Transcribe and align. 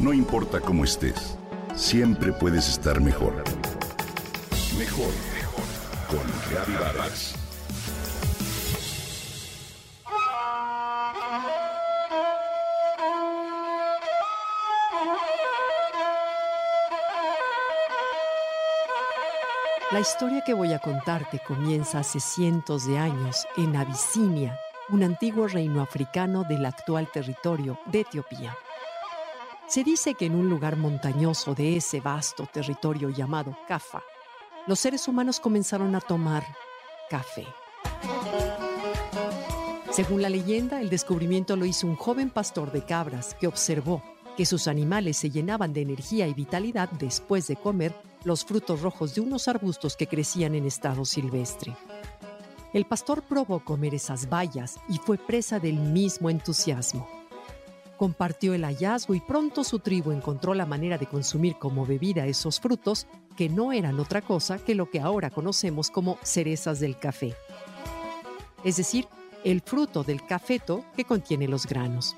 No 0.00 0.14
importa 0.14 0.60
cómo 0.60 0.84
estés, 0.84 1.36
siempre 1.74 2.32
puedes 2.32 2.70
estar 2.70 3.02
mejor. 3.02 3.44
Mejor, 4.78 5.12
mejor. 5.34 5.64
Con 6.08 6.50
Reavivadas. 6.50 7.34
La 19.90 20.00
historia 20.00 20.42
que 20.46 20.54
voy 20.54 20.72
a 20.72 20.78
contarte 20.78 21.40
comienza 21.46 21.98
hace 21.98 22.20
cientos 22.20 22.86
de 22.86 22.96
años 22.96 23.46
en 23.58 23.76
Abisinia, 23.76 24.58
un 24.88 25.02
antiguo 25.02 25.46
reino 25.46 25.82
africano 25.82 26.44
del 26.44 26.64
actual 26.64 27.10
territorio 27.12 27.78
de 27.84 28.00
Etiopía. 28.00 28.56
Se 29.70 29.84
dice 29.84 30.14
que 30.14 30.26
en 30.26 30.34
un 30.34 30.50
lugar 30.50 30.76
montañoso 30.76 31.54
de 31.54 31.76
ese 31.76 32.00
vasto 32.00 32.48
territorio 32.52 33.08
llamado 33.08 33.56
Cafa, 33.68 34.02
los 34.66 34.80
seres 34.80 35.06
humanos 35.06 35.38
comenzaron 35.38 35.94
a 35.94 36.00
tomar 36.00 36.44
café. 37.08 37.46
Según 39.92 40.22
la 40.22 40.28
leyenda, 40.28 40.80
el 40.80 40.90
descubrimiento 40.90 41.54
lo 41.54 41.66
hizo 41.66 41.86
un 41.86 41.94
joven 41.94 42.30
pastor 42.30 42.72
de 42.72 42.84
cabras 42.84 43.36
que 43.38 43.46
observó 43.46 44.02
que 44.36 44.44
sus 44.44 44.66
animales 44.66 45.18
se 45.18 45.30
llenaban 45.30 45.72
de 45.72 45.82
energía 45.82 46.26
y 46.26 46.34
vitalidad 46.34 46.90
después 46.90 47.46
de 47.46 47.54
comer 47.54 47.94
los 48.24 48.44
frutos 48.44 48.82
rojos 48.82 49.14
de 49.14 49.20
unos 49.20 49.46
arbustos 49.46 49.96
que 49.96 50.08
crecían 50.08 50.56
en 50.56 50.66
estado 50.66 51.04
silvestre. 51.04 51.76
El 52.72 52.86
pastor 52.86 53.22
probó 53.22 53.64
comer 53.64 53.94
esas 53.94 54.28
bayas 54.28 54.80
y 54.88 54.98
fue 54.98 55.16
presa 55.16 55.60
del 55.60 55.76
mismo 55.76 56.28
entusiasmo. 56.28 57.19
Compartió 58.00 58.54
el 58.54 58.64
hallazgo 58.64 59.12
y 59.12 59.20
pronto 59.20 59.62
su 59.62 59.78
tribu 59.78 60.10
encontró 60.10 60.54
la 60.54 60.64
manera 60.64 60.96
de 60.96 61.04
consumir 61.04 61.56
como 61.58 61.84
bebida 61.84 62.24
esos 62.24 62.58
frutos 62.58 63.06
que 63.36 63.50
no 63.50 63.72
eran 63.72 64.00
otra 64.00 64.22
cosa 64.22 64.56
que 64.58 64.74
lo 64.74 64.88
que 64.88 65.00
ahora 65.00 65.28
conocemos 65.28 65.90
como 65.90 66.16
cerezas 66.22 66.80
del 66.80 66.96
café. 66.96 67.34
Es 68.64 68.78
decir, 68.78 69.06
el 69.44 69.60
fruto 69.60 70.02
del 70.02 70.24
cafeto 70.24 70.82
que 70.96 71.04
contiene 71.04 71.46
los 71.46 71.66
granos. 71.66 72.16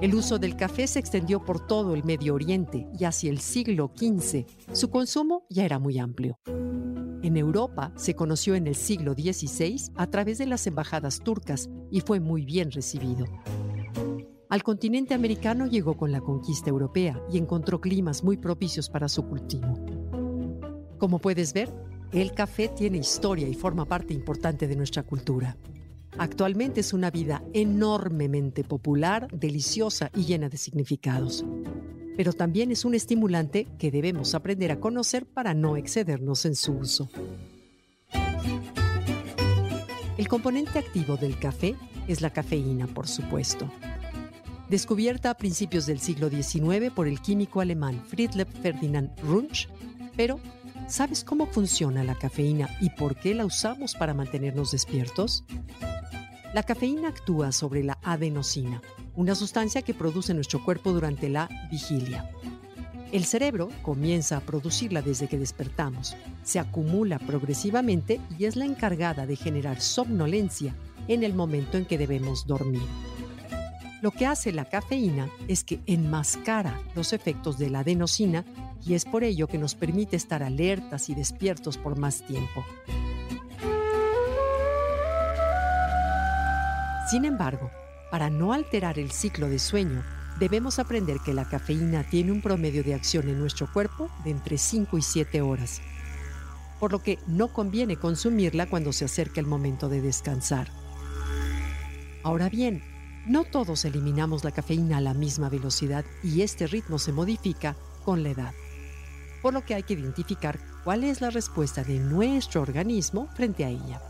El 0.00 0.14
uso 0.14 0.38
del 0.38 0.54
café 0.54 0.86
se 0.86 1.00
extendió 1.00 1.44
por 1.44 1.66
todo 1.66 1.92
el 1.94 2.04
Medio 2.04 2.34
Oriente 2.34 2.86
y 2.96 3.04
hacia 3.04 3.30
el 3.30 3.40
siglo 3.40 3.90
XV 3.96 4.46
su 4.72 4.90
consumo 4.90 5.44
ya 5.50 5.64
era 5.64 5.80
muy 5.80 5.98
amplio. 5.98 6.38
En 7.22 7.36
Europa 7.36 7.92
se 7.96 8.14
conoció 8.14 8.54
en 8.54 8.68
el 8.68 8.76
siglo 8.76 9.14
XVI 9.14 9.90
a 9.96 10.06
través 10.06 10.38
de 10.38 10.46
las 10.46 10.68
embajadas 10.68 11.18
turcas 11.18 11.68
y 11.90 12.00
fue 12.00 12.20
muy 12.20 12.44
bien 12.44 12.70
recibido. 12.70 13.26
Al 14.48 14.62
continente 14.62 15.14
americano 15.14 15.66
llegó 15.66 15.96
con 15.96 16.12
la 16.12 16.20
conquista 16.20 16.70
europea 16.70 17.20
y 17.32 17.36
encontró 17.36 17.80
climas 17.80 18.22
muy 18.22 18.36
propicios 18.36 18.88
para 18.88 19.08
su 19.08 19.26
cultivo. 19.26 19.74
Como 20.98 21.18
puedes 21.18 21.52
ver, 21.52 21.74
el 22.12 22.32
café 22.34 22.68
tiene 22.68 22.98
historia 22.98 23.48
y 23.48 23.54
forma 23.54 23.84
parte 23.84 24.14
importante 24.14 24.68
de 24.68 24.76
nuestra 24.76 25.02
cultura. 25.02 25.56
Actualmente 26.16 26.80
es 26.80 26.92
una 26.92 27.10
vida 27.10 27.42
enormemente 27.52 28.64
popular, 28.64 29.28
deliciosa 29.32 30.10
y 30.14 30.24
llena 30.24 30.48
de 30.48 30.56
significados. 30.56 31.44
Pero 32.16 32.32
también 32.32 32.72
es 32.72 32.84
un 32.84 32.94
estimulante 32.94 33.66
que 33.78 33.90
debemos 33.90 34.34
aprender 34.34 34.72
a 34.72 34.80
conocer 34.80 35.26
para 35.26 35.54
no 35.54 35.76
excedernos 35.76 36.44
en 36.46 36.56
su 36.56 36.72
uso. 36.72 37.08
El 40.16 40.26
componente 40.26 40.80
activo 40.80 41.16
del 41.16 41.38
café 41.38 41.76
es 42.08 42.20
la 42.20 42.30
cafeína, 42.30 42.88
por 42.88 43.06
supuesto. 43.06 43.70
Descubierta 44.68 45.30
a 45.30 45.36
principios 45.36 45.86
del 45.86 46.00
siglo 46.00 46.28
XIX 46.28 46.90
por 46.94 47.06
el 47.06 47.20
químico 47.20 47.60
alemán 47.60 48.02
Friedrich 48.06 48.48
Ferdinand 48.60 49.10
Runch, 49.20 49.68
pero 50.16 50.40
¿sabes 50.88 51.22
cómo 51.22 51.46
funciona 51.46 52.02
la 52.02 52.16
cafeína 52.16 52.68
y 52.80 52.90
por 52.90 53.14
qué 53.14 53.34
la 53.34 53.46
usamos 53.46 53.94
para 53.94 54.12
mantenernos 54.12 54.72
despiertos? 54.72 55.44
La 56.54 56.62
cafeína 56.62 57.08
actúa 57.08 57.52
sobre 57.52 57.84
la 57.84 57.98
adenosina, 58.02 58.80
una 59.14 59.34
sustancia 59.34 59.82
que 59.82 59.92
produce 59.92 60.32
nuestro 60.32 60.64
cuerpo 60.64 60.92
durante 60.92 61.28
la 61.28 61.48
vigilia. 61.70 62.30
El 63.12 63.24
cerebro 63.24 63.68
comienza 63.82 64.38
a 64.38 64.40
producirla 64.40 65.02
desde 65.02 65.28
que 65.28 65.38
despertamos, 65.38 66.16
se 66.42 66.58
acumula 66.58 67.18
progresivamente 67.18 68.20
y 68.38 68.46
es 68.46 68.56
la 68.56 68.64
encargada 68.64 69.26
de 69.26 69.36
generar 69.36 69.80
somnolencia 69.80 70.74
en 71.06 71.22
el 71.22 71.34
momento 71.34 71.76
en 71.76 71.84
que 71.84 71.98
debemos 71.98 72.46
dormir. 72.46 72.86
Lo 74.00 74.10
que 74.10 74.26
hace 74.26 74.52
la 74.52 74.64
cafeína 74.64 75.28
es 75.48 75.64
que 75.64 75.80
enmascara 75.86 76.80
los 76.94 77.12
efectos 77.12 77.58
de 77.58 77.68
la 77.68 77.80
adenosina 77.80 78.44
y 78.86 78.94
es 78.94 79.04
por 79.04 79.22
ello 79.22 79.48
que 79.48 79.58
nos 79.58 79.74
permite 79.74 80.16
estar 80.16 80.42
alertas 80.42 81.08
y 81.10 81.14
despiertos 81.14 81.76
por 81.76 81.98
más 81.98 82.22
tiempo. 82.22 82.64
Sin 87.08 87.24
embargo, 87.24 87.70
para 88.10 88.28
no 88.28 88.52
alterar 88.52 88.98
el 88.98 89.10
ciclo 89.10 89.48
de 89.48 89.58
sueño, 89.58 90.04
debemos 90.38 90.78
aprender 90.78 91.16
que 91.24 91.32
la 91.32 91.48
cafeína 91.48 92.04
tiene 92.04 92.32
un 92.32 92.42
promedio 92.42 92.84
de 92.84 92.92
acción 92.94 93.30
en 93.30 93.38
nuestro 93.38 93.72
cuerpo 93.72 94.10
de 94.24 94.30
entre 94.30 94.58
5 94.58 94.98
y 94.98 95.02
7 95.02 95.40
horas, 95.40 95.80
por 96.78 96.92
lo 96.92 97.02
que 97.02 97.18
no 97.26 97.48
conviene 97.48 97.96
consumirla 97.96 98.66
cuando 98.66 98.92
se 98.92 99.06
acerca 99.06 99.40
el 99.40 99.46
momento 99.46 99.88
de 99.88 100.02
descansar. 100.02 100.70
Ahora 102.24 102.50
bien, 102.50 102.82
no 103.26 103.44
todos 103.44 103.86
eliminamos 103.86 104.44
la 104.44 104.50
cafeína 104.50 104.98
a 104.98 105.00
la 105.00 105.14
misma 105.14 105.48
velocidad 105.48 106.04
y 106.22 106.42
este 106.42 106.66
ritmo 106.66 106.98
se 106.98 107.12
modifica 107.12 107.74
con 108.04 108.22
la 108.22 108.30
edad, 108.30 108.52
por 109.40 109.54
lo 109.54 109.64
que 109.64 109.74
hay 109.74 109.82
que 109.82 109.94
identificar 109.94 110.58
cuál 110.84 111.04
es 111.04 111.22
la 111.22 111.30
respuesta 111.30 111.84
de 111.84 112.00
nuestro 112.00 112.60
organismo 112.60 113.28
frente 113.34 113.64
a 113.64 113.70
ella. 113.70 114.02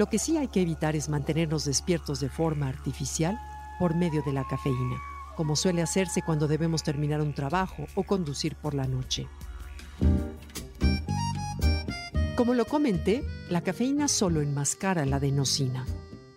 Lo 0.00 0.06
que 0.06 0.18
sí 0.18 0.38
hay 0.38 0.48
que 0.48 0.62
evitar 0.62 0.96
es 0.96 1.10
mantenernos 1.10 1.66
despiertos 1.66 2.20
de 2.20 2.30
forma 2.30 2.68
artificial 2.68 3.38
por 3.78 3.94
medio 3.94 4.22
de 4.22 4.32
la 4.32 4.48
cafeína, 4.48 4.96
como 5.36 5.56
suele 5.56 5.82
hacerse 5.82 6.22
cuando 6.22 6.48
debemos 6.48 6.82
terminar 6.82 7.20
un 7.20 7.34
trabajo 7.34 7.84
o 7.94 8.02
conducir 8.02 8.56
por 8.56 8.72
la 8.72 8.86
noche. 8.86 9.28
Como 12.34 12.54
lo 12.54 12.64
comenté, 12.64 13.22
la 13.50 13.60
cafeína 13.60 14.08
solo 14.08 14.40
enmascara 14.40 15.04
la 15.04 15.16
adenosina, 15.16 15.84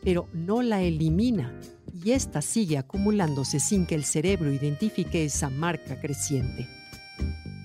pero 0.03 0.27
no 0.33 0.61
la 0.61 0.81
elimina 0.81 1.57
y 1.93 2.11
ésta 2.11 2.41
sigue 2.41 2.77
acumulándose 2.77 3.61
sin 3.61 3.85
que 3.85 3.95
el 3.95 4.03
cerebro 4.03 4.51
identifique 4.51 5.23
esa 5.23 5.49
marca 5.49 6.01
creciente. 6.01 6.67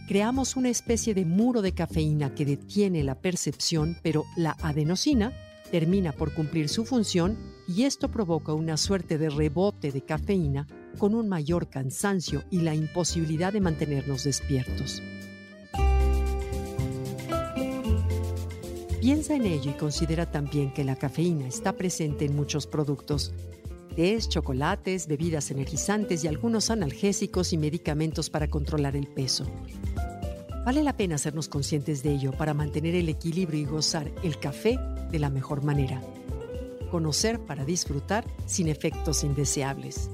Creamos 0.06 0.54
una 0.54 0.68
especie 0.68 1.12
de 1.12 1.24
muro 1.24 1.60
de 1.60 1.74
cafeína 1.74 2.36
que 2.36 2.44
detiene 2.44 3.02
la 3.02 3.16
percepción, 3.16 3.98
pero 4.04 4.24
la 4.36 4.56
adenosina 4.62 5.32
termina 5.70 6.12
por 6.12 6.32
cumplir 6.32 6.68
su 6.68 6.84
función 6.84 7.36
y 7.66 7.84
esto 7.84 8.10
provoca 8.10 8.52
una 8.52 8.76
suerte 8.76 9.18
de 9.18 9.30
rebote 9.30 9.92
de 9.92 10.02
cafeína 10.02 10.66
con 10.98 11.14
un 11.14 11.28
mayor 11.28 11.68
cansancio 11.68 12.42
y 12.50 12.60
la 12.60 12.74
imposibilidad 12.74 13.52
de 13.52 13.60
mantenernos 13.60 14.24
despiertos. 14.24 15.02
Piensa 19.00 19.34
en 19.34 19.46
ello 19.46 19.70
y 19.70 19.74
considera 19.74 20.30
también 20.30 20.72
que 20.72 20.84
la 20.84 20.96
cafeína 20.96 21.46
está 21.46 21.72
presente 21.72 22.24
en 22.24 22.36
muchos 22.36 22.66
productos, 22.66 23.32
tés, 23.96 24.28
chocolates, 24.28 25.06
bebidas 25.06 25.50
energizantes 25.50 26.24
y 26.24 26.28
algunos 26.28 26.70
analgésicos 26.70 27.52
y 27.52 27.58
medicamentos 27.58 28.28
para 28.28 28.48
controlar 28.48 28.96
el 28.96 29.06
peso. 29.06 29.46
Vale 30.68 30.82
la 30.82 30.94
pena 30.98 31.14
hacernos 31.14 31.48
conscientes 31.48 32.02
de 32.02 32.12
ello 32.12 32.32
para 32.32 32.52
mantener 32.52 32.94
el 32.94 33.08
equilibrio 33.08 33.58
y 33.58 33.64
gozar 33.64 34.12
el 34.22 34.38
café 34.38 34.78
de 35.10 35.18
la 35.18 35.30
mejor 35.30 35.64
manera. 35.64 36.02
Conocer 36.90 37.40
para 37.40 37.64
disfrutar 37.64 38.26
sin 38.44 38.68
efectos 38.68 39.24
indeseables. 39.24 40.10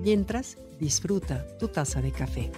Mientras, 0.00 0.56
disfruta 0.80 1.46
tu 1.58 1.68
taza 1.68 2.00
de 2.00 2.10
café. 2.10 2.50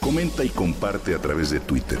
Comenta 0.00 0.42
y 0.42 0.48
comparte 0.48 1.14
a 1.14 1.20
través 1.20 1.50
de 1.50 1.60
Twitter. 1.60 2.00